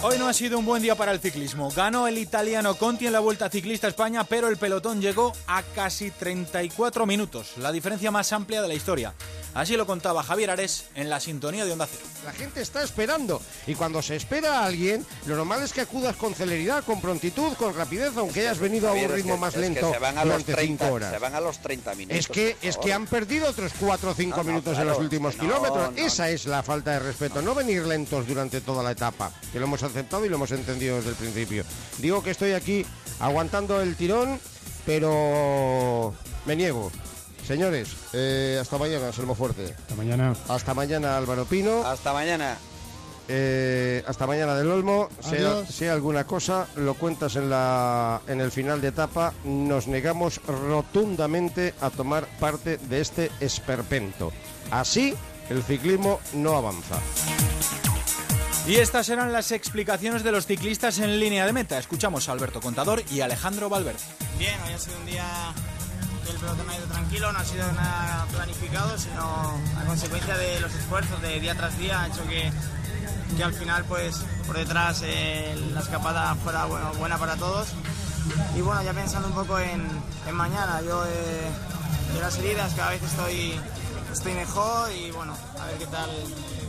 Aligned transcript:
Hoy 0.00 0.16
no 0.16 0.28
ha 0.28 0.32
sido 0.32 0.60
un 0.60 0.64
buen 0.64 0.80
día 0.80 0.94
para 0.94 1.10
el 1.10 1.18
ciclismo. 1.18 1.72
Ganó 1.74 2.06
el 2.06 2.18
italiano 2.18 2.76
Conti 2.76 3.08
en 3.08 3.12
la 3.12 3.18
Vuelta 3.18 3.50
Ciclista 3.50 3.88
España, 3.88 4.22
pero 4.22 4.46
el 4.46 4.56
pelotón 4.56 5.00
llegó 5.00 5.32
a 5.48 5.64
casi 5.74 6.12
34 6.12 7.04
minutos, 7.04 7.54
la 7.56 7.72
diferencia 7.72 8.12
más 8.12 8.32
amplia 8.32 8.62
de 8.62 8.68
la 8.68 8.74
historia. 8.74 9.12
Así 9.54 9.76
lo 9.76 9.86
contaba 9.86 10.22
Javier 10.22 10.50
Ares 10.50 10.84
en 10.94 11.10
la 11.10 11.20
sintonía 11.20 11.64
de 11.64 11.72
Onda 11.72 11.86
Cero. 11.90 12.04
La 12.24 12.32
gente 12.32 12.60
está 12.60 12.82
esperando 12.82 13.40
y 13.66 13.74
cuando 13.74 14.02
se 14.02 14.16
espera 14.16 14.60
a 14.60 14.66
alguien, 14.66 15.04
lo 15.26 15.36
normal 15.36 15.62
es 15.62 15.72
que 15.72 15.80
acudas 15.80 16.16
con 16.16 16.34
celeridad, 16.34 16.84
con 16.84 17.00
prontitud, 17.00 17.54
con 17.54 17.74
rapidez, 17.74 18.12
aunque 18.16 18.40
hayas 18.40 18.58
venido 18.58 18.88
a 18.88 18.92
un 18.92 19.08
ritmo 19.08 19.36
más 19.36 19.56
lento 19.56 19.92
se 19.92 19.98
van 19.98 20.18
a 20.18 20.24
durante 20.24 20.52
los 20.52 20.60
30, 20.60 20.92
horas. 20.92 21.12
Se 21.12 21.18
van 21.18 21.34
a 21.34 21.40
los 21.40 21.58
30 21.58 21.94
minutos. 21.94 22.18
Es 22.18 22.28
que, 22.28 22.56
es 22.62 22.76
que 22.76 22.92
han 22.92 23.06
perdido 23.06 23.48
otros 23.48 23.72
4 23.80 24.10
o 24.10 24.14
5 24.14 24.36
No, 24.36 24.42
no, 24.42 24.48
minutos 24.48 24.78
en 24.78 24.86
los 24.86 24.98
últimos 24.98 25.36
no, 25.36 25.42
kilómetros. 25.42 25.92
no. 25.92 25.96
Esa 25.98 26.30
es 26.30 26.46
la 26.46 26.62
falta 26.62 26.92
de 26.92 26.98
respeto, 27.00 27.42
no 27.42 27.54
venir 27.54 27.84
lentos 27.86 28.26
durante 28.26 28.60
toda 28.60 28.82
la 28.82 28.92
etapa, 28.92 29.32
que 29.52 29.58
lo 29.58 29.66
hemos 29.66 29.82
aceptado 29.82 30.24
y 30.24 30.28
lo 30.28 30.36
hemos 30.36 30.50
entendido 30.52 30.96
desde 30.96 31.10
el 31.10 31.16
principio. 31.16 31.64
Digo 31.98 32.22
que 32.22 32.30
estoy 32.30 32.52
aquí 32.52 32.84
aguantando 33.18 33.80
el 33.80 33.96
tirón, 33.96 34.38
pero 34.86 36.14
me 36.44 36.56
niego. 36.56 36.90
Señores, 37.48 37.88
eh, 38.12 38.58
hasta 38.60 38.76
mañana, 38.76 39.10
Selmo 39.10 39.34
Fuerte. 39.34 39.74
Hasta 39.74 39.94
mañana. 39.94 40.34
Hasta 40.48 40.74
mañana, 40.74 41.16
Álvaro 41.16 41.46
Pino. 41.46 41.82
Hasta 41.82 42.12
mañana. 42.12 42.58
Eh, 43.26 44.04
hasta 44.06 44.26
mañana 44.26 44.54
del 44.54 44.70
Olmo. 44.70 45.08
Sea, 45.20 45.32
Adiós. 45.32 45.68
sea 45.70 45.94
alguna 45.94 46.24
cosa, 46.24 46.66
lo 46.76 46.92
cuentas 46.92 47.36
en, 47.36 47.48
la, 47.48 48.20
en 48.28 48.42
el 48.42 48.50
final 48.50 48.82
de 48.82 48.88
etapa. 48.88 49.32
Nos 49.44 49.88
negamos 49.88 50.42
rotundamente 50.46 51.72
a 51.80 51.88
tomar 51.88 52.26
parte 52.38 52.76
de 52.76 53.00
este 53.00 53.30
esperpento. 53.40 54.30
Así, 54.70 55.14
el 55.48 55.62
ciclismo 55.62 56.20
no 56.34 56.54
avanza. 56.54 56.98
Y 58.66 58.74
estas 58.76 59.08
eran 59.08 59.32
las 59.32 59.52
explicaciones 59.52 60.22
de 60.22 60.32
los 60.32 60.44
ciclistas 60.44 60.98
en 60.98 61.18
línea 61.18 61.46
de 61.46 61.54
meta. 61.54 61.78
Escuchamos 61.78 62.28
a 62.28 62.32
Alberto 62.32 62.60
Contador 62.60 63.02
y 63.10 63.22
Alejandro 63.22 63.70
Valverde. 63.70 64.00
Bien, 64.38 64.60
hoy 64.66 64.74
ha 64.74 64.78
sido 64.78 64.98
un 64.98 65.06
día 65.06 65.24
que 66.28 66.34
el 66.34 66.40
pelotón 66.40 66.68
ha 66.68 66.76
ido 66.76 66.86
tranquilo, 66.86 67.32
no 67.32 67.38
ha 67.38 67.44
sido 67.44 67.72
nada 67.72 68.26
planificado, 68.30 68.98
sino 68.98 69.22
a 69.80 69.84
consecuencia 69.86 70.36
de 70.36 70.60
los 70.60 70.74
esfuerzos 70.74 71.22
de 71.22 71.40
día 71.40 71.54
tras 71.54 71.78
día 71.78 72.02
ha 72.02 72.06
hecho 72.08 72.22
que, 72.28 72.52
que 73.36 73.44
al 73.44 73.54
final, 73.54 73.84
pues 73.84 74.16
por 74.46 74.56
detrás 74.56 75.02
eh, 75.04 75.56
la 75.72 75.80
escapada 75.80 76.34
fuera 76.36 76.66
bueno, 76.66 76.92
buena 76.94 77.16
para 77.18 77.36
todos. 77.36 77.68
Y 78.56 78.60
bueno, 78.60 78.82
ya 78.82 78.92
pensando 78.92 79.28
un 79.28 79.34
poco 79.34 79.58
en, 79.58 79.86
mañana, 80.32 80.82
yo 80.82 81.02
eh, 81.06 81.50
de 82.14 82.20
las 82.20 82.36
heridas 82.36 82.74
cada 82.74 82.90
vez 82.90 83.02
estoy, 83.02 83.58
estoy 84.12 84.34
mejor 84.34 84.92
y 84.92 85.10
bueno, 85.10 85.34
a 85.58 85.66
ver 85.66 85.78
qué 85.78 85.86
tal 85.86 86.10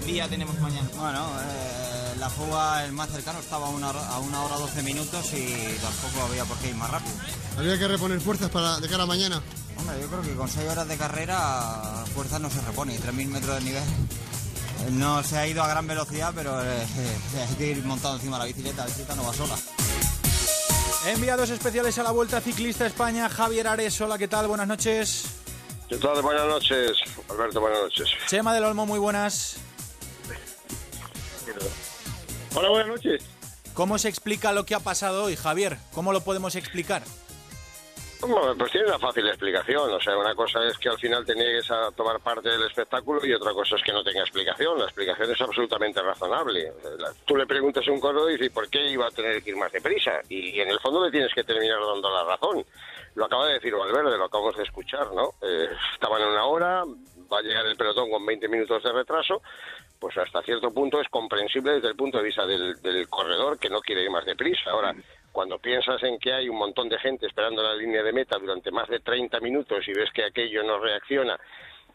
día 0.05 0.27
tenemos 0.30 0.57
mañana. 0.59 0.87
Bueno, 0.95 1.27
eh, 1.41 1.88
la 2.19 2.29
fuga, 2.29 2.83
el 2.85 2.91
más 2.91 3.09
cercano, 3.09 3.39
estaba 3.39 3.67
a 3.67 3.69
una, 3.69 3.89
hora- 3.89 4.07
a 4.07 4.19
una 4.19 4.43
hora 4.43 4.55
12 4.57 4.83
minutos 4.83 5.25
y 5.33 5.77
tampoco 5.81 6.25
había 6.29 6.43
por 6.45 6.57
qué 6.57 6.69
ir 6.69 6.75
más 6.75 6.89
rápido. 6.89 7.13
Habría 7.57 7.77
que 7.79 7.87
reponer 7.87 8.19
fuerzas 8.21 8.49
para 8.49 8.79
de 8.79 8.87
cara 8.89 9.03
a 9.03 9.05
mañana. 9.05 9.41
Hombre, 9.77 10.01
yo 10.01 10.07
creo 10.07 10.21
que 10.21 10.35
con 10.35 10.49
6 10.49 10.69
horas 10.69 10.87
de 10.87 10.97
carrera, 10.97 12.03
fuerza 12.13 12.37
no 12.39 12.49
se 12.49 12.59
repone. 12.61 12.95
y 12.95 12.97
3.000 12.97 13.27
metros 13.27 13.55
de 13.55 13.61
nivel. 13.61 13.83
eh, 13.83 14.89
No 14.91 15.23
se 15.23 15.37
ha 15.37 15.47
ido 15.47 15.63
a 15.63 15.67
gran 15.69 15.87
velocidad, 15.87 16.33
pero 16.35 16.61
eh, 16.61 16.85
hay 17.49 17.55
que 17.55 17.67
ir 17.67 17.83
montado 17.85 18.15
encima 18.15 18.37
de 18.37 18.39
la 18.43 18.47
bicicleta. 18.47 18.81
La 18.81 18.85
bicicleta 18.87 19.15
no 19.15 19.23
va 19.23 19.33
sola. 19.33 19.55
Enviados 21.05 21.49
especiales 21.49 21.97
a 21.97 22.03
la 22.03 22.11
Vuelta 22.11 22.41
Ciclista 22.41 22.85
España, 22.85 23.29
Javier 23.29 23.67
Ares. 23.69 23.99
Hola, 24.01 24.17
¿qué 24.17 24.27
tal? 24.27 24.47
Buenas 24.47 24.67
noches. 24.67 25.23
¿Qué 25.87 25.95
tal? 25.97 26.21
Buenas 26.21 26.45
noches, 26.47 26.91
Alberto, 27.29 27.61
buenas 27.61 27.79
noches. 27.81 28.07
Chema 28.27 28.53
del 28.53 28.63
Olmo, 28.65 28.85
muy 28.85 28.99
buenas. 28.99 29.55
Hola, 32.55 32.69
buenas 32.69 32.88
noches. 32.88 33.23
¿Cómo 33.73 33.97
se 33.97 34.09
explica 34.09 34.52
lo 34.52 34.66
que 34.66 34.75
ha 34.75 34.80
pasado 34.80 35.26
hoy, 35.26 35.36
Javier? 35.36 35.77
¿Cómo 35.93 36.11
lo 36.11 36.21
podemos 36.21 36.55
explicar? 36.55 37.04
Bueno, 38.21 38.54
pues 38.58 38.71
tiene 38.71 38.87
una 38.87 38.99
fácil 38.99 39.26
explicación. 39.27 39.93
O 39.93 40.02
sea, 40.02 40.17
una 40.17 40.36
cosa 40.36 40.65
es 40.67 40.77
que 40.77 40.89
al 40.89 40.98
final 40.98 41.26
te 41.26 41.36
niegues 41.36 41.71
a 41.71 41.89
tomar 41.92 42.20
parte 42.20 42.49
del 42.49 42.64
espectáculo 42.64 43.26
y 43.26 43.33
otra 43.33 43.54
cosa 43.54 43.77
es 43.77 43.83
que 43.83 43.93
no 43.93 44.04
tenga 44.04 44.21
explicación. 44.21 44.77
La 44.77 44.86
explicación 44.86 45.32
es 45.32 45.39
absolutamente 45.39 46.02
razonable. 46.02 46.73
Tú 47.26 47.38
le 47.38 47.45
preguntas 47.45 47.88
a 47.88 47.92
un 47.92 47.99
corredor 48.02 48.30
y 48.30 48.33
dices, 48.33 48.52
¿por 48.52 48.67
qué 48.70 48.89
iba 48.89 49.08
a 49.08 49.11
tener 49.11 49.42
que 49.42 49.52
ir 49.52 49.55
más 49.55 49.71
deprisa? 49.71 50.20
Y, 50.27 50.59
en 50.59 50.70
el 50.70 50.80
fondo 50.80 51.05
le 51.05 51.11
tienes 51.11 51.33
que 51.33 51.45
terminar 51.45 51.80
dando 51.80 52.09
la 52.09 52.26
razón. 52.26 52.65
Lo 53.15 53.26
acaba 53.26 53.48
de 53.48 53.54
decir 53.54 53.73
Valverde, 53.73 54.17
lo 54.17 54.26
acabamos 54.26 54.58
de 54.58 54.64
escuchar, 54.64 55.14
¿no? 55.14 55.36
Eh, 55.42 55.70
estaban 55.93 56.21
en 56.21 56.27
una 56.27 56.45
hora, 56.45 56.83
va 57.32 57.39
a 57.39 57.42
llegar 57.42 57.65
el 57.65 57.77
pelotón 57.77 58.09
con 58.09 58.26
20 58.26 58.49
minutos 58.49 58.83
de 58.83 58.92
retraso. 58.92 59.42
Pues 59.99 60.17
hasta 60.17 60.42
cierto 60.42 60.71
punto 60.71 61.02
es 61.02 61.10
comprensible 61.10 61.73
desde 61.73 61.89
el 61.89 61.95
punto 61.95 62.17
de 62.20 62.23
vista 62.23 62.45
del, 62.45 62.82
del 62.82 63.10
corredor 63.10 63.60
que 63.60 63.70
no 63.70 63.82
quiere 63.82 64.04
ir 64.04 64.10
más 64.10 64.26
deprisa. 64.26 64.71
Ahora, 64.71 64.95
cuando 65.32 65.60
piensas 65.60 66.02
en 66.04 66.17
que 66.17 66.33
hay 66.33 66.49
un 66.49 66.58
montón 66.58 66.89
de 66.89 66.98
gente 66.99 67.27
esperando 67.27 67.61
la 67.61 67.76
línea 67.76 68.02
de 68.02 68.14
meta 68.14 68.38
durante 68.38 68.71
más 68.71 68.88
de 68.88 68.99
30 68.99 69.39
minutos 69.42 69.88
y 69.88 69.93
ves 69.93 70.09
que 70.14 70.23
aquello 70.23 70.64
no 70.64 70.80
reacciona, 70.80 71.38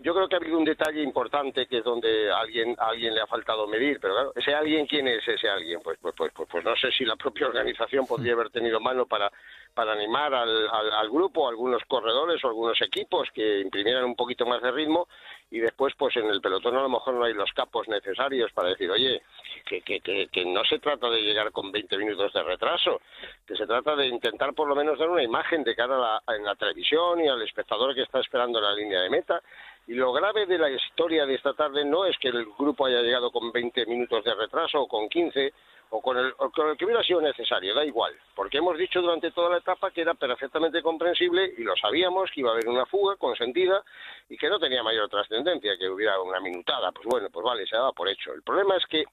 yo 0.00 0.14
creo 0.14 0.28
que 0.28 0.34
ha 0.34 0.38
habido 0.38 0.58
un 0.58 0.64
detalle 0.64 1.02
importante 1.02 1.66
que 1.66 1.78
es 1.78 1.84
donde 1.84 2.30
alguien, 2.30 2.74
alguien 2.78 3.14
le 3.14 3.20
ha 3.20 3.26
faltado 3.26 3.66
medir, 3.66 3.98
pero 4.00 4.14
claro, 4.14 4.32
ese 4.34 4.54
alguien, 4.54 4.86
¿quién 4.86 5.08
es 5.08 5.26
ese 5.26 5.48
alguien? 5.48 5.80
Pues, 5.82 5.98
pues, 6.00 6.14
pues, 6.16 6.32
pues, 6.34 6.48
pues 6.50 6.64
no 6.64 6.76
sé 6.76 6.90
si 6.90 7.04
la 7.04 7.16
propia 7.16 7.46
organización 7.46 8.06
podría 8.06 8.34
haber 8.34 8.50
tenido 8.50 8.80
mano 8.80 9.06
para, 9.06 9.30
para 9.74 9.92
animar 9.92 10.32
al, 10.34 10.68
al, 10.68 10.92
al 10.92 11.10
grupo, 11.10 11.48
algunos 11.48 11.82
corredores 11.86 12.42
o 12.44 12.48
algunos 12.48 12.80
equipos 12.80 13.28
que 13.32 13.60
imprimieran 13.60 14.04
un 14.04 14.14
poquito 14.14 14.46
más 14.46 14.62
de 14.62 14.70
ritmo 14.70 15.08
y 15.50 15.60
después 15.60 15.94
pues 15.96 16.16
en 16.16 16.26
el 16.26 16.40
pelotón 16.40 16.76
a 16.76 16.82
lo 16.82 16.88
mejor 16.88 17.14
no 17.14 17.24
hay 17.24 17.34
los 17.34 17.52
capos 17.52 17.86
necesarios 17.88 18.50
para 18.52 18.70
decir, 18.70 18.90
oye, 18.90 19.22
que, 19.64 19.82
que, 19.82 20.00
que, 20.00 20.28
que 20.28 20.44
no 20.44 20.64
se 20.64 20.78
trata 20.78 21.08
de 21.08 21.22
llegar 21.22 21.52
con 21.52 21.70
20 21.70 21.96
minutos 21.96 22.32
de 22.32 22.42
retraso, 22.42 23.00
que 23.46 23.56
se 23.56 23.66
trata 23.66 23.94
de 23.94 24.06
intentar 24.06 24.52
por 24.54 24.68
lo 24.68 24.74
menos 24.74 24.98
dar 24.98 25.08
una 25.08 25.22
imagen 25.22 25.62
de 25.62 25.76
cara 25.76 25.96
a 25.96 26.22
la, 26.26 26.36
en 26.36 26.44
la 26.44 26.54
televisión 26.54 27.20
y 27.20 27.28
al 27.28 27.42
espectador 27.42 27.94
que 27.94 28.02
está 28.02 28.20
esperando 28.20 28.60
la 28.60 28.74
línea 28.74 29.00
de 29.00 29.10
meta. 29.10 29.42
Y 29.86 29.94
lo 29.94 30.12
grave 30.12 30.46
de 30.46 30.58
la 30.58 30.70
historia 30.70 31.26
de 31.26 31.34
esta 31.34 31.52
tarde 31.52 31.84
no 31.84 32.06
es 32.06 32.16
que 32.18 32.28
el 32.28 32.46
grupo 32.58 32.86
haya 32.86 33.02
llegado 33.02 33.30
con 33.30 33.52
20 33.52 33.86
minutos 33.86 34.24
de 34.24 34.34
retraso 34.34 34.82
o 34.82 34.88
con 34.88 35.08
15 35.08 35.52
o 35.90 36.00
con 36.00 36.16
el, 36.16 36.32
o 36.38 36.50
con 36.50 36.70
el 36.70 36.76
que 36.76 36.86
hubiera 36.86 37.02
sido 37.02 37.20
necesario, 37.20 37.74
da 37.74 37.84
igual, 37.84 38.14
porque 38.34 38.58
hemos 38.58 38.76
dicho 38.76 39.00
durante 39.00 39.30
toda 39.30 39.50
la 39.50 39.58
etapa 39.58 39.90
que 39.90 40.00
era 40.00 40.14
perfectamente 40.14 40.82
comprensible 40.82 41.52
y 41.56 41.62
lo 41.62 41.76
sabíamos 41.76 42.30
que 42.32 42.40
iba 42.40 42.50
a 42.50 42.54
haber 42.54 42.68
una 42.68 42.86
fuga 42.86 43.16
consentida 43.16 43.82
y 44.28 44.36
que 44.36 44.48
no 44.48 44.58
tenía 44.58 44.82
mayor 44.82 45.08
trascendencia, 45.08 45.76
que 45.78 45.88
hubiera 45.88 46.20
una 46.20 46.40
minutada, 46.40 46.90
pues 46.90 47.06
bueno, 47.06 47.28
pues 47.30 47.44
vale, 47.44 47.66
se 47.66 47.76
daba 47.76 47.92
por 47.92 48.08
hecho. 48.08 48.32
El 48.32 48.42
problema 48.42 48.76
es 48.76 48.86
que 48.86 49.04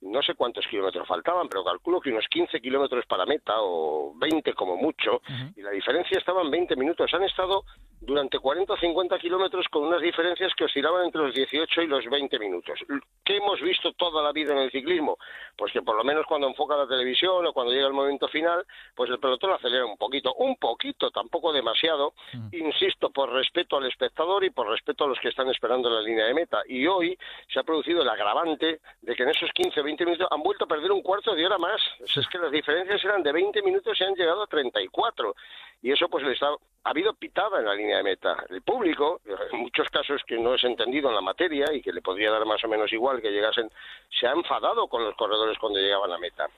no 0.00 0.22
sé 0.22 0.34
cuántos 0.34 0.66
kilómetros 0.66 1.08
faltaban, 1.08 1.48
pero 1.48 1.64
calculo 1.64 2.00
que 2.00 2.10
unos 2.10 2.26
15 2.28 2.60
kilómetros 2.60 3.06
para 3.06 3.26
meta 3.26 3.54
o 3.60 4.12
20 4.16 4.52
como 4.54 4.76
mucho, 4.76 5.22
y 5.56 5.62
la 5.62 5.70
diferencia 5.70 6.18
estaba 6.18 6.42
en 6.42 6.50
20 6.50 6.76
minutos. 6.76 7.12
Han 7.14 7.24
estado 7.24 7.64
durante 8.00 8.38
40 8.38 8.72
o 8.72 8.76
50 8.76 9.18
kilómetros 9.18 9.66
con 9.68 9.84
unas 9.84 10.00
diferencias 10.00 10.52
que 10.54 10.64
oscilaban 10.64 11.06
entre 11.06 11.22
los 11.22 11.34
18 11.34 11.82
y 11.82 11.86
los 11.86 12.04
20 12.06 12.38
minutos. 12.38 12.78
¿Qué 13.24 13.36
hemos 13.36 13.60
visto 13.60 13.92
toda 13.92 14.22
la 14.22 14.32
vida 14.32 14.52
en 14.52 14.60
el 14.60 14.70
ciclismo? 14.70 15.18
Pues 15.56 15.72
que 15.72 15.82
por 15.82 15.96
lo 15.96 16.04
menos 16.04 16.24
cuando 16.26 16.46
enfoca 16.46 16.76
la 16.76 16.86
televisión 16.86 17.46
o 17.46 17.52
cuando 17.52 17.72
llega 17.72 17.86
el 17.86 17.92
momento 17.92 18.28
final, 18.28 18.64
pues 18.94 19.10
el 19.10 19.18
pelotón 19.18 19.52
acelera 19.52 19.84
un 19.84 19.96
poquito, 19.96 20.34
un 20.34 20.56
poquito, 20.56 21.10
tampoco 21.10 21.52
demasiado, 21.52 22.14
insisto, 22.52 23.10
por 23.10 23.32
respeto 23.32 23.76
al 23.76 23.86
espectador 23.86 24.44
y 24.44 24.50
por 24.50 24.68
respeto 24.68 25.04
a 25.04 25.08
los 25.08 25.18
que 25.20 25.28
están 25.28 25.48
esperando 25.50 25.90
la 25.90 26.00
línea 26.00 26.26
de 26.26 26.34
meta. 26.34 26.62
Y 26.66 26.86
hoy 26.86 27.18
se 27.52 27.60
ha 27.60 27.64
producido 27.64 28.02
el 28.02 28.08
agravante 28.08 28.80
de 29.02 29.14
que 29.14 29.22
en 29.22 29.30
esos 29.30 29.50
15 29.52 29.82
20 29.82 30.04
minutos 30.04 30.28
han 30.30 30.42
vuelto 30.42 30.64
a 30.64 30.68
perder 30.68 30.92
un 30.92 31.02
cuarto 31.02 31.34
de 31.34 31.44
hora 31.44 31.58
más. 31.58 31.80
Es 32.00 32.26
que 32.28 32.38
las 32.38 32.50
diferencias 32.50 33.02
eran 33.04 33.22
de 33.22 33.32
20 33.32 33.62
minutos 33.62 33.98
y 34.00 34.04
han 34.04 34.14
llegado 34.14 34.42
a 34.42 34.46
34. 34.46 35.34
Y 35.82 35.92
eso 35.92 36.08
pues 36.08 36.24
les 36.24 36.42
ha, 36.42 36.50
ha 36.88 36.90
habido 36.90 37.12
pitada 37.12 37.58
en 37.58 37.66
la 37.66 37.74
línea 37.74 37.98
de 37.98 38.02
meta. 38.02 38.46
El 38.48 38.62
público, 38.62 39.20
en 39.52 39.58
muchos 39.58 39.86
casos 39.90 40.22
que 40.26 40.38
no 40.38 40.54
es 40.54 40.64
entendido 40.64 41.10
en 41.10 41.16
la 41.16 41.20
materia 41.20 41.66
y 41.70 41.82
que 41.82 41.92
le 41.92 42.00
podría 42.00 42.30
dar 42.30 42.46
más 42.46 42.64
o 42.64 42.68
menos 42.68 42.90
igual 42.94 43.20
que 43.20 43.30
llegasen, 43.30 43.70
se 44.18 44.26
ha 44.26 44.32
enfadado 44.32 44.88
con 44.88 45.04
los 45.04 45.14
corredores 45.14 45.58
cuando 45.58 45.80
llegaban 45.80 46.10
a 46.12 46.18
meta. 46.18 46.48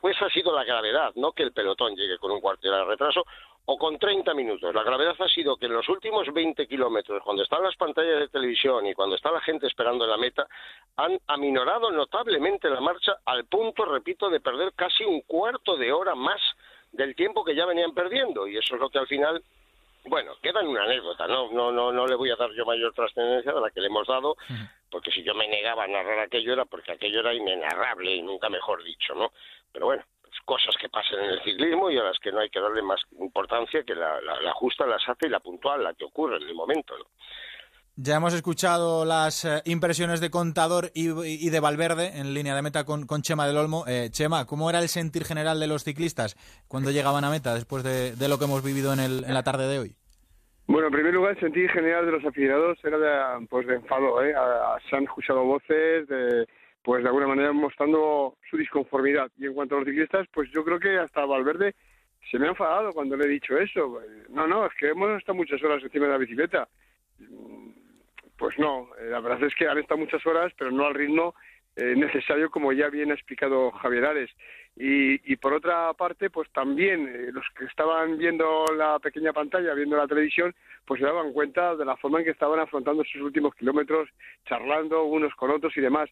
Pues 0.00 0.16
ha 0.22 0.30
sido 0.30 0.56
la 0.56 0.64
gravedad, 0.64 1.12
no 1.16 1.32
que 1.32 1.42
el 1.42 1.52
pelotón 1.52 1.94
llegue 1.94 2.16
con 2.16 2.30
un 2.30 2.40
cuarto 2.40 2.70
de 2.70 2.84
retraso 2.84 3.26
o 3.66 3.76
con 3.76 3.98
30 3.98 4.32
minutos. 4.32 4.74
La 4.74 4.82
gravedad 4.82 5.16
ha 5.18 5.28
sido 5.28 5.58
que 5.58 5.66
en 5.66 5.74
los 5.74 5.86
últimos 5.90 6.32
20 6.32 6.66
kilómetros, 6.66 7.22
cuando 7.22 7.42
están 7.42 7.62
las 7.62 7.76
pantallas 7.76 8.20
de 8.20 8.28
televisión 8.28 8.86
y 8.86 8.94
cuando 8.94 9.16
está 9.16 9.30
la 9.30 9.42
gente 9.42 9.66
esperando 9.66 10.04
en 10.04 10.10
la 10.10 10.16
meta, 10.16 10.46
han 10.96 11.18
aminorado 11.26 11.90
notablemente 11.90 12.70
la 12.70 12.80
marcha 12.80 13.16
al 13.26 13.44
punto, 13.44 13.84
repito, 13.84 14.30
de 14.30 14.40
perder 14.40 14.72
casi 14.72 15.04
un 15.04 15.20
cuarto 15.20 15.76
de 15.76 15.92
hora 15.92 16.14
más 16.14 16.40
del 16.92 17.14
tiempo 17.14 17.44
que 17.44 17.54
ya 17.54 17.66
venían 17.66 17.92
perdiendo. 17.92 18.46
Y 18.46 18.56
eso 18.56 18.76
es 18.76 18.80
lo 18.80 18.88
que 18.88 18.98
al 18.98 19.06
final 19.06 19.42
bueno, 20.04 20.36
queda 20.42 20.60
en 20.60 20.68
una 20.68 20.84
anécdota, 20.84 21.26
no, 21.26 21.50
no, 21.50 21.72
no, 21.72 21.92
no 21.92 22.06
le 22.06 22.14
voy 22.14 22.30
a 22.30 22.36
dar 22.36 22.50
yo 22.52 22.64
mayor 22.64 22.92
trascendencia 22.92 23.52
de 23.52 23.60
la 23.60 23.70
que 23.70 23.80
le 23.80 23.86
hemos 23.86 24.06
dado, 24.06 24.36
porque 24.90 25.10
si 25.10 25.22
yo 25.22 25.34
me 25.34 25.48
negaba 25.48 25.84
a 25.84 25.88
narrar 25.88 26.18
aquello 26.18 26.52
era 26.52 26.64
porque 26.64 26.92
aquello 26.92 27.20
era 27.20 27.32
inenarrable 27.32 28.14
y 28.14 28.22
nunca 28.22 28.48
mejor 28.48 28.82
dicho, 28.84 29.14
¿no? 29.14 29.32
Pero 29.72 29.86
bueno, 29.86 30.04
pues 30.20 30.34
cosas 30.44 30.76
que 30.76 30.88
pasan 30.88 31.20
en 31.24 31.30
el 31.30 31.42
ciclismo 31.42 31.90
y 31.90 31.98
a 31.98 32.04
las 32.04 32.18
que 32.18 32.32
no 32.32 32.40
hay 32.40 32.50
que 32.50 32.60
darle 32.60 32.82
más 32.82 33.00
importancia 33.18 33.82
que 33.82 33.94
la, 33.94 34.20
la, 34.20 34.40
la 34.40 34.52
justa, 34.52 34.86
la 34.86 34.98
sata 34.98 35.26
y 35.26 35.30
la 35.30 35.40
puntual, 35.40 35.82
la 35.82 35.94
que 35.94 36.04
ocurre 36.04 36.36
en 36.36 36.42
el 36.42 36.54
momento, 36.54 36.96
¿no? 36.98 37.06
Ya 37.96 38.16
hemos 38.16 38.34
escuchado 38.34 39.04
las 39.04 39.44
eh, 39.44 39.62
impresiones 39.66 40.20
de 40.20 40.28
Contador 40.28 40.90
y, 40.94 41.48
de 41.48 41.60
Valverde 41.60 42.18
en 42.18 42.34
línea 42.34 42.56
de 42.56 42.62
meta 42.62 42.84
con, 42.84 43.06
Chema 43.22 43.46
del 43.46 43.56
Olmo. 43.56 43.84
Eh, 43.86 44.08
Chema, 44.10 44.46
¿cómo 44.46 44.68
era 44.68 44.80
el 44.80 44.88
sentir 44.88 45.22
general 45.22 45.60
de 45.60 45.68
los 45.68 45.84
ciclistas 45.84 46.34
cuando 46.66 46.90
llegaban 46.90 47.22
a 47.22 47.30
meta 47.30 47.54
después 47.54 47.84
de, 47.84 48.28
lo 48.28 48.36
que 48.36 48.46
hemos 48.46 48.64
vivido 48.64 48.92
en, 48.92 48.98
el, 48.98 49.24
en, 49.24 49.32
la 49.32 49.44
tarde 49.44 49.68
de 49.68 49.78
hoy? 49.78 49.92
Bueno, 50.66 50.88
en 50.88 50.92
primer 50.92 51.14
lugar, 51.14 51.34
el 51.34 51.40
sentir 51.40 51.70
general 51.70 52.04
de 52.04 52.10
los 52.10 52.24
aficionados 52.24 52.78
era 52.82 52.98
de, 52.98 53.46
pues, 53.46 53.68
enfado. 53.68 54.24
¿eh? 54.24 54.34
se 54.90 54.96
han 54.96 55.04
escuchado 55.04 55.44
voces, 55.44 56.08
de, 56.08 56.48
pues 56.82 57.04
de 57.04 57.08
alguna 57.08 57.28
manera 57.28 57.52
mostrando 57.52 58.36
su 58.50 58.56
disconformidad. 58.56 59.30
Y 59.38 59.46
en 59.46 59.54
cuanto 59.54 59.76
a 59.76 59.78
los 59.78 59.86
ciclistas, 59.86 60.26
pues 60.34 60.50
yo 60.52 60.64
creo 60.64 60.80
que 60.80 60.98
hasta 60.98 61.24
Valverde 61.26 61.76
se 62.28 62.40
me 62.40 62.46
ha 62.46 62.50
enfadado 62.50 62.90
cuando 62.90 63.16
le 63.16 63.26
he 63.26 63.28
dicho 63.28 63.56
eso. 63.56 64.00
No, 64.30 64.48
no, 64.48 64.66
es 64.66 64.72
que 64.80 64.88
hemos 64.88 65.16
estado 65.16 65.36
muchas 65.36 65.62
horas 65.62 65.80
encima 65.80 66.06
de 66.06 66.12
la 66.12 66.18
bicicleta 66.18 66.68
pues 68.36 68.58
no, 68.58 68.88
eh, 68.98 69.10
la 69.10 69.20
verdad 69.20 69.44
es 69.44 69.54
que 69.54 69.68
han 69.68 69.78
estado 69.78 69.98
muchas 69.98 70.24
horas, 70.26 70.52
pero 70.58 70.70
no 70.70 70.86
al 70.86 70.94
ritmo 70.94 71.34
eh, 71.76 71.94
necesario, 71.96 72.50
como 72.50 72.72
ya 72.72 72.88
bien 72.88 73.10
ha 73.10 73.14
explicado 73.14 73.70
Javier 73.72 74.04
Ares. 74.04 74.30
Y, 74.76 75.36
por 75.36 75.52
otra 75.52 75.92
parte, 75.94 76.30
pues 76.30 76.50
también 76.50 77.06
eh, 77.06 77.30
los 77.32 77.44
que 77.56 77.64
estaban 77.64 78.18
viendo 78.18 78.64
la 78.76 78.98
pequeña 78.98 79.32
pantalla, 79.32 79.72
viendo 79.72 79.96
la 79.96 80.08
televisión, 80.08 80.52
pues 80.84 80.98
se 80.98 81.06
daban 81.06 81.32
cuenta 81.32 81.76
de 81.76 81.84
la 81.84 81.96
forma 81.96 82.18
en 82.18 82.24
que 82.24 82.32
estaban 82.32 82.58
afrontando 82.58 83.04
sus 83.04 83.22
últimos 83.22 83.54
kilómetros, 83.54 84.08
charlando 84.46 85.04
unos 85.04 85.32
con 85.36 85.52
otros 85.52 85.76
y 85.76 85.80
demás. 85.80 86.10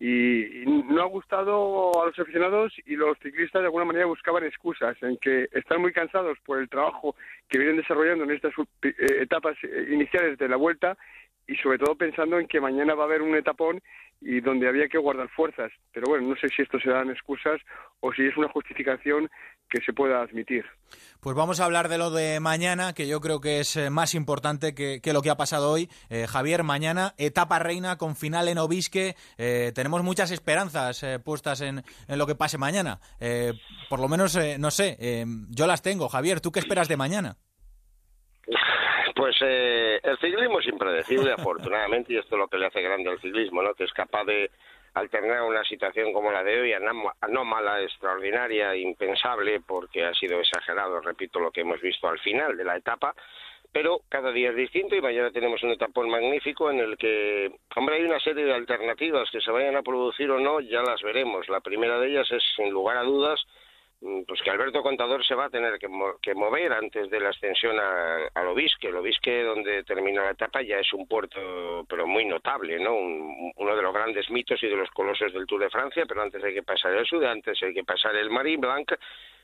Y, 0.00 0.64
no 0.66 1.02
ha 1.02 1.06
gustado 1.06 2.02
a 2.02 2.06
los 2.06 2.18
aficionados 2.18 2.72
y 2.84 2.96
los 2.96 3.16
ciclistas 3.18 3.62
de 3.62 3.66
alguna 3.66 3.84
manera 3.84 4.06
buscaban 4.06 4.44
excusas 4.44 5.00
en 5.02 5.16
que 5.18 5.48
están 5.52 5.80
muy 5.80 5.92
cansados 5.92 6.36
por 6.44 6.58
el 6.58 6.68
trabajo 6.68 7.14
que 7.48 7.58
vienen 7.58 7.76
desarrollando 7.76 8.24
en 8.24 8.32
estas 8.32 8.54
etapas 8.82 9.56
iniciales 9.88 10.36
de 10.38 10.48
la 10.48 10.56
vuelta 10.56 10.96
y 11.46 11.56
sobre 11.56 11.78
todo 11.78 11.96
pensando 11.96 12.38
en 12.38 12.46
que 12.46 12.60
mañana 12.60 12.94
va 12.94 13.04
a 13.04 13.06
haber 13.06 13.22
un 13.22 13.34
etapón 13.34 13.80
y 14.20 14.40
donde 14.40 14.68
había 14.68 14.88
que 14.88 14.98
guardar 14.98 15.28
fuerzas. 15.30 15.72
Pero 15.92 16.06
bueno, 16.08 16.28
no 16.28 16.36
sé 16.36 16.48
si 16.54 16.62
esto 16.62 16.78
se 16.78 16.90
dan 16.90 17.10
excusas 17.10 17.60
o 18.00 18.12
si 18.12 18.26
es 18.26 18.36
una 18.36 18.48
justificación 18.48 19.30
que 19.68 19.80
se 19.82 19.92
pueda 19.92 20.20
admitir. 20.20 20.64
Pues 21.20 21.36
vamos 21.36 21.60
a 21.60 21.64
hablar 21.64 21.88
de 21.88 21.96
lo 21.96 22.10
de 22.10 22.40
mañana, 22.40 22.92
que 22.92 23.06
yo 23.06 23.20
creo 23.20 23.40
que 23.40 23.60
es 23.60 23.76
eh, 23.76 23.88
más 23.88 24.14
importante 24.14 24.74
que, 24.74 25.00
lo 25.12 25.22
que 25.22 25.30
ha 25.30 25.36
pasado 25.36 25.70
hoy. 25.70 25.88
Eh, 26.10 26.26
Javier, 26.26 26.64
mañana 26.64 27.14
etapa 27.18 27.58
reina 27.58 27.96
con 27.96 28.16
final 28.16 28.48
en 28.48 28.58
Obisque. 28.58 29.14
Eh, 29.38 29.72
tenemos 29.74 30.02
muchas 30.02 30.30
esperanzas 30.32 31.04
puestas 31.24 31.60
en, 31.62 31.82
en, 32.08 32.18
lo 32.18 32.26
que 32.26 32.34
pase 32.34 32.58
mañana. 32.58 33.00
por 33.88 34.00
lo 34.00 34.08
menos, 34.08 34.38
no 34.58 34.70
sé, 34.70 35.24
yo 35.48 35.66
las 35.66 35.82
tengo. 35.82 36.08
Javier, 36.08 36.40
¿tú 36.40 36.52
qué 36.52 36.60
esperas 36.60 36.88
de 36.88 36.96
mañana? 36.96 37.36
Pues 39.20 39.36
eh, 39.42 40.00
el 40.02 40.16
ciclismo 40.16 40.60
es 40.60 40.66
impredecible, 40.66 41.32
afortunadamente, 41.36 42.14
y 42.14 42.16
esto 42.16 42.36
es 42.36 42.38
lo 42.38 42.48
que 42.48 42.56
le 42.56 42.64
hace 42.64 42.80
grande 42.80 43.10
al 43.10 43.20
ciclismo, 43.20 43.62
¿no? 43.62 43.74
Que 43.74 43.84
es 43.84 43.92
capaz 43.92 44.24
de 44.24 44.50
alternar 44.94 45.42
una 45.42 45.62
situación 45.62 46.14
como 46.14 46.32
la 46.32 46.42
de 46.42 46.58
hoy, 46.58 46.72
anómala, 46.72 47.82
extraordinaria, 47.82 48.74
impensable, 48.74 49.60
porque 49.60 50.06
ha 50.06 50.14
sido 50.14 50.40
exagerado, 50.40 51.02
repito, 51.02 51.38
lo 51.38 51.50
que 51.50 51.60
hemos 51.60 51.82
visto 51.82 52.08
al 52.08 52.18
final 52.20 52.56
de 52.56 52.64
la 52.64 52.78
etapa, 52.78 53.14
pero 53.70 54.00
cada 54.08 54.32
día 54.32 54.50
es 54.50 54.56
distinto 54.56 54.96
y 54.96 55.02
mañana 55.02 55.30
tenemos 55.30 55.62
un 55.64 55.72
etapón 55.72 56.08
magnífico 56.08 56.70
en 56.70 56.80
el 56.80 56.96
que, 56.96 57.52
hombre, 57.76 57.96
hay 57.96 58.04
una 58.04 58.20
serie 58.20 58.46
de 58.46 58.54
alternativas 58.54 59.28
que 59.30 59.42
se 59.42 59.50
vayan 59.50 59.76
a 59.76 59.82
producir 59.82 60.30
o 60.30 60.40
no, 60.40 60.60
ya 60.60 60.80
las 60.80 61.02
veremos. 61.02 61.46
La 61.50 61.60
primera 61.60 62.00
de 62.00 62.08
ellas 62.08 62.32
es, 62.32 62.42
sin 62.56 62.70
lugar 62.70 62.96
a 62.96 63.02
dudas, 63.02 63.38
pues 64.00 64.40
que 64.42 64.50
Alberto 64.50 64.82
Contador 64.82 65.24
se 65.24 65.34
va 65.34 65.46
a 65.46 65.50
tener 65.50 65.78
que, 65.78 66.34
mover 66.34 66.72
antes 66.72 67.10
de 67.10 67.20
la 67.20 67.30
extensión 67.30 67.76
al 67.78 68.46
Obisque. 68.46 68.88
El 68.88 68.96
Obisque, 68.96 69.42
donde 69.42 69.84
termina 69.84 70.24
la 70.24 70.30
etapa, 70.30 70.62
ya 70.62 70.78
es 70.78 70.90
un 70.94 71.06
puerto, 71.06 71.84
pero 71.88 72.06
muy 72.06 72.24
notable, 72.24 72.78
¿no? 72.80 72.94
uno 72.94 73.76
de 73.76 73.82
los 73.82 73.92
grandes 73.92 74.30
mitos 74.30 74.62
y 74.62 74.68
de 74.68 74.76
los 74.76 74.90
colosos 74.90 75.32
del 75.32 75.46
Tour 75.46 75.60
de 75.60 75.70
Francia, 75.70 76.04
pero 76.08 76.22
antes 76.22 76.42
hay 76.42 76.54
que 76.54 76.62
pasar 76.62 76.94
el 76.94 77.06
Sud, 77.06 77.24
antes 77.24 77.62
hay 77.62 77.74
que 77.74 77.84
pasar 77.84 78.16
el 78.16 78.30
Marin 78.30 78.60
Blanc. 78.60 78.90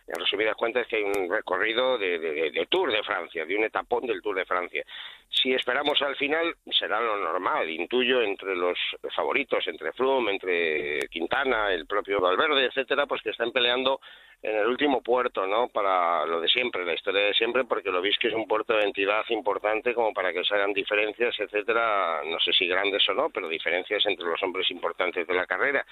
En 0.06 0.20
resumidas 0.20 0.56
cuentas, 0.56 0.86
que 0.86 0.96
hay 0.96 1.02
un 1.02 1.28
recorrido 1.28 1.98
de, 1.98 2.18
de, 2.18 2.66
Tour 2.70 2.92
de 2.92 3.02
Francia, 3.02 3.44
de 3.44 3.56
un 3.56 3.64
etapón 3.64 4.06
del 4.06 4.22
Tour 4.22 4.36
de 4.36 4.44
Francia. 4.44 4.84
Si 5.28 5.52
esperamos 5.52 6.00
al 6.00 6.14
final, 6.14 6.54
será 6.70 7.00
lo 7.00 7.16
normal, 7.16 7.68
intuyo, 7.68 8.22
entre 8.22 8.54
los 8.54 8.78
favoritos, 9.14 9.66
entre 9.66 9.92
Froome, 9.92 10.32
entre 10.32 11.00
Quintana, 11.08 11.72
el 11.72 11.86
propio 11.86 12.20
Valverde, 12.20 12.66
etcétera, 12.66 13.06
pues 13.06 13.20
que 13.22 13.30
están 13.30 13.50
peleando 13.50 14.00
en 14.42 14.54
el 14.56 14.66
último 14.66 15.02
puerto, 15.02 15.46
¿no? 15.46 15.68
Para 15.68 16.24
lo 16.26 16.40
de 16.40 16.48
siempre, 16.48 16.84
la 16.84 16.94
historia 16.94 17.22
de 17.22 17.34
siempre, 17.34 17.64
porque 17.64 17.90
lo 17.90 18.00
veis 18.00 18.16
que 18.18 18.28
es 18.28 18.34
un 18.34 18.46
puerto 18.46 18.74
de 18.74 18.84
entidad 18.84 19.24
importante 19.30 19.92
como 19.92 20.12
para 20.12 20.32
que 20.32 20.44
se 20.44 20.54
hagan 20.54 20.72
diferencias, 20.72 21.34
etcétera, 21.40 22.22
no 22.24 22.38
sé 22.38 22.52
si 22.52 22.68
grandes 22.68 23.08
o 23.08 23.14
no, 23.14 23.30
pero 23.30 23.48
diferencias 23.48 24.06
entre 24.06 24.26
los 24.26 24.40
hombres 24.42 24.70
importantes 24.70 25.26
de 25.26 25.34
la 25.34 25.46
carrera 25.46 25.84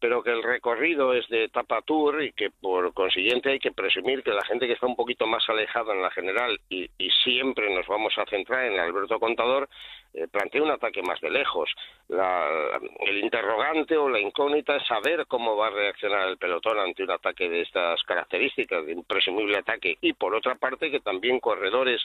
pero 0.00 0.22
que 0.22 0.30
el 0.30 0.42
recorrido 0.42 1.12
es 1.12 1.28
de 1.28 1.44
etapa 1.44 1.82
tour 1.82 2.22
y 2.22 2.32
que 2.32 2.50
por 2.50 2.92
consiguiente 2.94 3.50
hay 3.50 3.58
que 3.58 3.70
presumir 3.70 4.22
que 4.22 4.30
la 4.30 4.44
gente 4.44 4.66
que 4.66 4.72
está 4.72 4.86
un 4.86 4.96
poquito 4.96 5.26
más 5.26 5.46
alejada 5.48 5.92
en 5.92 6.02
la 6.02 6.10
general 6.10 6.58
y, 6.68 6.88
siempre 7.22 7.72
nos 7.74 7.86
vamos 7.86 8.16
a 8.16 8.24
centrar 8.24 8.64
en 8.64 8.80
Alberto 8.80 9.20
Contador, 9.20 9.68
eh, 10.14 10.26
plantea 10.26 10.62
un 10.62 10.70
ataque 10.70 11.02
más 11.02 11.20
de 11.20 11.28
lejos. 11.28 11.70
el 12.08 13.18
interrogante 13.18 13.96
o 13.96 14.08
la 14.08 14.18
incógnita 14.18 14.76
es 14.76 14.86
saber 14.86 15.26
cómo 15.26 15.54
va 15.54 15.66
a 15.66 15.70
reaccionar 15.70 16.28
el 16.28 16.38
pelotón 16.38 16.78
ante 16.78 17.02
un 17.02 17.10
ataque 17.10 17.48
de 17.48 17.60
estas 17.60 18.02
características, 18.04 18.86
de 18.86 18.94
un 18.94 19.04
presumible 19.04 19.58
ataque, 19.58 19.98
y 20.00 20.14
por 20.14 20.34
otra 20.34 20.54
parte 20.54 20.90
que 20.90 21.00
también 21.00 21.40
corredores 21.40 22.00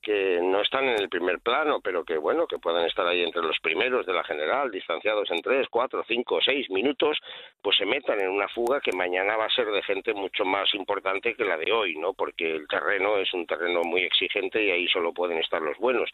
que 0.00 0.40
no 0.42 0.60
están 0.60 0.84
en 0.84 1.00
el 1.00 1.08
primer 1.08 1.40
plano, 1.40 1.80
pero 1.82 2.04
que 2.04 2.16
bueno, 2.16 2.46
que 2.46 2.58
puedan 2.58 2.84
estar 2.84 3.06
ahí 3.06 3.22
entre 3.22 3.42
los 3.42 3.58
primeros 3.60 4.06
de 4.06 4.12
la 4.12 4.24
general, 4.24 4.70
distanciados 4.70 5.30
en 5.30 5.40
tres, 5.42 5.66
cuatro, 5.70 6.04
cinco, 6.06 6.38
seis 6.44 6.70
minutos, 6.70 7.18
pues 7.62 7.76
se 7.76 7.86
metan 7.86 8.20
en 8.20 8.30
una 8.30 8.48
fuga 8.48 8.80
que 8.80 8.92
mañana 8.92 9.36
va 9.36 9.46
a 9.46 9.50
ser 9.50 9.66
de 9.66 9.82
gente 9.82 10.14
mucho 10.14 10.44
más 10.44 10.72
importante 10.74 11.34
que 11.34 11.44
la 11.44 11.56
de 11.56 11.72
hoy, 11.72 11.96
¿no? 11.96 12.14
Porque 12.14 12.50
el 12.56 12.68
terreno 12.68 13.18
es 13.18 13.32
un 13.34 13.46
terreno 13.46 13.82
muy 13.82 14.02
exigente 14.02 14.62
y 14.62 14.70
ahí 14.70 14.88
solo 14.88 15.12
pueden 15.12 15.38
estar 15.38 15.60
los 15.60 15.76
buenos. 15.78 16.10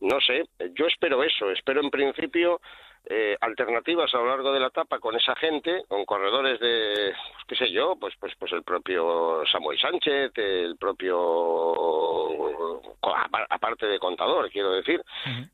No 0.00 0.20
sé, 0.20 0.44
yo 0.74 0.86
espero 0.86 1.22
eso, 1.22 1.50
espero 1.50 1.80
en 1.80 1.90
principio 1.90 2.60
eh, 3.06 3.36
alternativas 3.40 4.12
a 4.14 4.18
lo 4.18 4.28
largo 4.28 4.52
de 4.52 4.60
la 4.60 4.68
etapa 4.68 4.98
con 4.98 5.14
esa 5.14 5.36
gente, 5.36 5.84
con 5.88 6.06
corredores 6.06 6.58
de, 6.58 7.12
pues, 7.34 7.44
qué 7.46 7.56
sé 7.56 7.70
yo, 7.70 7.96
pues, 7.96 8.14
pues, 8.18 8.32
pues 8.38 8.52
el 8.52 8.62
propio 8.62 9.42
Samuel 9.50 9.78
Sánchez, 9.78 10.32
el 10.36 10.76
propio, 10.76 12.14
aparte 13.50 13.86
de 13.86 13.98
contador, 13.98 14.50
quiero 14.50 14.72
decir, 14.72 15.02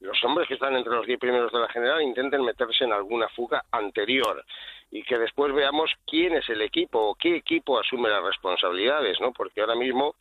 los 0.01 0.23
hombres 0.25 0.47
que 0.47 0.55
están 0.55 0.77
entre 0.77 0.95
los 0.95 1.07
diez 1.07 1.19
primeros 1.19 1.51
de 1.53 1.59
la 1.59 1.69
general 1.69 2.03
intenten 2.03 2.45
meterse 2.45 2.85
en 2.85 2.93
alguna 2.93 3.29
fuga 3.31 3.65
anterior 3.73 4.45
y 4.93 5.03
que 5.03 5.19
después 5.19 5.53
veamos 5.53 5.91
quién 6.07 6.35
es 6.35 6.49
el 6.49 6.63
equipo 6.63 7.01
o 7.01 7.15
qué 7.15 7.37
equipo 7.37 7.79
asume 7.79 8.09
las 8.09 8.23
responsabilidades, 8.23 9.21
¿no? 9.21 9.33
Porque 9.33 9.61
ahora 9.61 9.75
mismo 9.75 10.15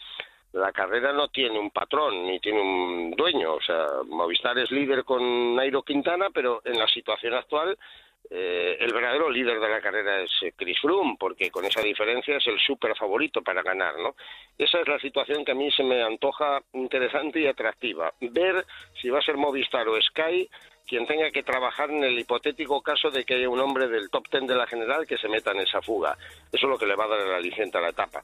la 0.53 0.71
carrera 0.71 1.13
no 1.13 1.27
tiene 1.27 1.59
un 1.59 1.71
patrón 1.71 2.25
ni 2.25 2.39
tiene 2.39 2.61
un 2.61 3.11
dueño. 3.11 3.53
O 3.55 3.61
sea, 3.61 3.85
Movistar 4.07 4.57
es 4.57 4.71
líder 4.71 5.03
con 5.03 5.55
Nairo 5.55 5.83
Quintana, 5.83 6.29
pero 6.33 6.61
en 6.65 6.77
la 6.77 6.87
situación 6.87 7.33
actual 7.33 7.77
eh, 8.31 8.77
el 8.79 8.93
verdadero 8.93 9.29
líder 9.29 9.59
de 9.59 9.69
la 9.69 9.81
carrera 9.81 10.21
es 10.21 10.31
eh, 10.43 10.53
Chris 10.55 10.79
Froome, 10.79 11.15
porque 11.19 11.49
con 11.49 11.65
esa 11.65 11.81
diferencia 11.81 12.37
es 12.37 12.45
el 12.45 12.59
súper 12.59 12.95
favorito 12.95 13.41
para 13.41 13.63
ganar, 13.63 13.97
¿no? 13.97 14.15
Esa 14.57 14.81
es 14.81 14.87
la 14.87 14.99
situación 14.99 15.43
que 15.43 15.53
a 15.53 15.55
mí 15.55 15.71
se 15.71 15.83
me 15.83 16.03
antoja 16.03 16.61
interesante 16.73 17.39
y 17.39 17.47
atractiva. 17.47 18.13
Ver 18.19 18.65
si 19.01 19.09
va 19.09 19.19
a 19.19 19.23
ser 19.23 19.37
Movistar 19.37 19.87
o 19.87 19.99
Sky 19.99 20.47
quien 20.85 21.05
tenga 21.05 21.29
que 21.29 21.43
trabajar 21.43 21.91
en 21.91 22.03
el 22.03 22.17
hipotético 22.17 22.81
caso 22.81 23.11
de 23.11 23.23
que 23.23 23.35
haya 23.35 23.47
un 23.47 23.59
hombre 23.59 23.87
del 23.87 24.09
top 24.09 24.27
ten 24.27 24.47
de 24.47 24.55
la 24.55 24.65
general 24.65 25.05
que 25.05 25.17
se 25.17 25.29
meta 25.29 25.51
en 25.51 25.59
esa 25.59 25.81
fuga. 25.83 26.17
Eso 26.51 26.65
es 26.65 26.69
lo 26.69 26.79
que 26.79 26.87
le 26.87 26.95
va 26.95 27.05
a 27.05 27.09
dar 27.09 27.27
la 27.27 27.39
licencia 27.39 27.79
a 27.79 27.83
la 27.83 27.89
etapa. 27.89 28.23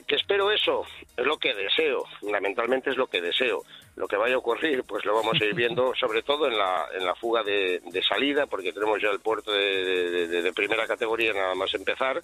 ¿Que 0.00 0.16
espero 0.16 0.50
eso? 0.50 0.86
Es 1.16 1.26
lo 1.26 1.36
que 1.36 1.52
deseo, 1.52 2.04
fundamentalmente 2.18 2.90
es 2.90 2.96
lo 2.96 3.06
que 3.08 3.20
deseo. 3.20 3.62
Lo 3.94 4.08
que 4.08 4.16
vaya 4.16 4.36
a 4.36 4.38
ocurrir, 4.38 4.84
pues 4.84 5.04
lo 5.04 5.14
vamos 5.14 5.38
a 5.38 5.44
ir 5.44 5.54
viendo, 5.54 5.92
sobre 6.00 6.22
todo 6.22 6.48
en 6.48 6.56
la, 6.56 6.86
en 6.94 7.04
la 7.04 7.14
fuga 7.14 7.42
de, 7.42 7.80
salida, 8.08 8.46
porque 8.46 8.72
tenemos 8.72 9.02
ya 9.02 9.10
el 9.10 9.20
puerto 9.20 9.52
de, 9.52 10.50
primera 10.54 10.86
categoría 10.86 11.34
nada 11.34 11.54
más 11.54 11.74
empezar. 11.74 12.22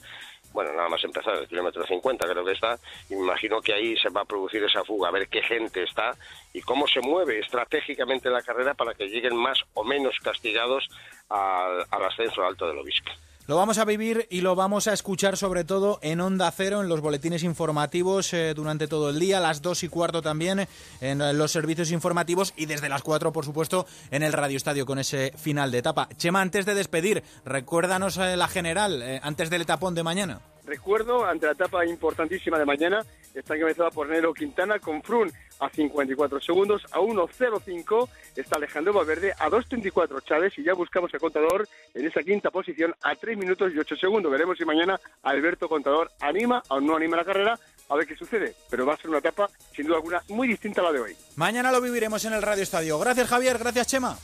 Bueno, 0.52 0.72
nada 0.72 0.88
más 0.88 1.04
empezar, 1.04 1.36
el 1.36 1.46
kilómetro 1.46 1.84
50 1.86 2.26
creo 2.26 2.44
que 2.44 2.52
está. 2.52 2.78
Y 3.10 3.16
me 3.16 3.22
imagino 3.22 3.60
que 3.60 3.74
ahí 3.74 3.96
se 3.98 4.08
va 4.08 4.22
a 4.22 4.24
producir 4.24 4.64
esa 4.64 4.82
fuga, 4.84 5.08
a 5.08 5.12
ver 5.12 5.28
qué 5.28 5.42
gente 5.42 5.82
está 5.82 6.12
y 6.54 6.62
cómo 6.62 6.86
se 6.86 7.00
mueve 7.00 7.40
estratégicamente 7.40 8.30
la 8.30 8.40
carrera 8.40 8.72
para 8.72 8.94
que 8.94 9.08
lleguen 9.08 9.36
más 9.36 9.60
o 9.74 9.84
menos 9.84 10.16
castigados 10.22 10.88
al, 11.28 11.84
al 11.90 12.04
ascenso 12.04 12.42
alto 12.42 12.66
del 12.66 12.78
obispo. 12.78 13.10
Lo 13.48 13.56
vamos 13.56 13.78
a 13.78 13.86
vivir 13.86 14.26
y 14.28 14.42
lo 14.42 14.54
vamos 14.54 14.88
a 14.88 14.92
escuchar 14.92 15.38
sobre 15.38 15.64
todo 15.64 15.98
en 16.02 16.20
Onda 16.20 16.50
Cero, 16.50 16.82
en 16.82 16.88
los 16.90 17.00
boletines 17.00 17.44
informativos 17.44 18.34
eh, 18.34 18.52
durante 18.52 18.88
todo 18.88 19.08
el 19.08 19.18
día, 19.18 19.40
las 19.40 19.62
dos 19.62 19.82
y 19.84 19.88
cuarto 19.88 20.20
también 20.20 20.68
en 21.00 21.38
los 21.38 21.50
servicios 21.50 21.90
informativos 21.90 22.52
y 22.58 22.66
desde 22.66 22.90
las 22.90 23.02
cuatro, 23.02 23.32
por 23.32 23.46
supuesto, 23.46 23.86
en 24.10 24.22
el 24.22 24.34
Radio 24.34 24.58
Estadio 24.58 24.84
con 24.84 24.98
ese 24.98 25.32
final 25.34 25.70
de 25.70 25.78
etapa. 25.78 26.10
Chema, 26.18 26.42
antes 26.42 26.66
de 26.66 26.74
despedir, 26.74 27.22
recuérdanos 27.46 28.18
eh, 28.18 28.36
la 28.36 28.48
general, 28.48 29.00
eh, 29.00 29.18
antes 29.22 29.48
del 29.48 29.62
etapón 29.62 29.94
de 29.94 30.02
mañana. 30.02 30.42
Recuerdo, 30.66 31.24
ante 31.24 31.46
la 31.46 31.52
etapa 31.52 31.86
importantísima 31.86 32.58
de 32.58 32.66
mañana, 32.66 33.02
está 33.34 33.56
encabezada 33.56 33.90
por 33.90 34.10
Nero 34.10 34.34
Quintana 34.34 34.78
con 34.78 35.02
Frun 35.02 35.32
a 35.58 35.68
54 35.68 36.40
segundos, 36.40 36.82
a 36.92 36.98
1.05 36.98 38.08
está 38.36 38.56
Alejandro 38.56 38.92
Valverde, 38.92 39.32
a 39.38 39.48
2.34 39.48 40.24
Chávez 40.24 40.58
y 40.58 40.64
ya 40.64 40.74
buscamos 40.74 41.12
el 41.14 41.20
contador 41.20 41.68
en 41.94 42.06
esa 42.06 42.22
quinta 42.22 42.50
posición 42.50 42.94
a 43.02 43.14
3 43.14 43.36
minutos 43.36 43.72
y 43.74 43.78
8 43.78 43.96
segundos. 43.96 44.30
Veremos 44.30 44.58
si 44.58 44.64
mañana 44.64 44.98
Alberto 45.22 45.68
Contador 45.68 46.10
anima 46.20 46.62
o 46.68 46.80
no 46.80 46.96
anima 46.96 47.16
la 47.16 47.24
carrera, 47.24 47.58
a 47.88 47.96
ver 47.96 48.06
qué 48.06 48.16
sucede. 48.16 48.54
Pero 48.70 48.86
va 48.86 48.94
a 48.94 48.96
ser 48.96 49.10
una 49.10 49.18
etapa, 49.18 49.48
sin 49.74 49.86
duda 49.86 49.96
alguna, 49.96 50.22
muy 50.28 50.48
distinta 50.48 50.80
a 50.80 50.84
la 50.84 50.92
de 50.92 51.00
hoy. 51.00 51.16
Mañana 51.36 51.72
lo 51.72 51.80
viviremos 51.80 52.24
en 52.24 52.32
el 52.32 52.42
Radio 52.42 52.62
Estadio. 52.62 52.98
Gracias 52.98 53.28
Javier, 53.28 53.58
gracias 53.58 53.86
Chema. 53.86 54.16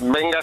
Venga, 0.00 0.36